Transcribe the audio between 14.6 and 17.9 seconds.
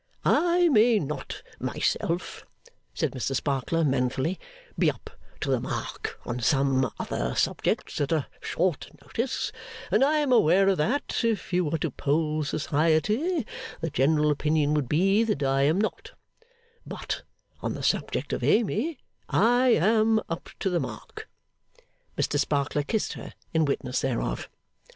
would be that I am not; but on the